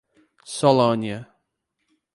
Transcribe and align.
Solânea 0.55 1.19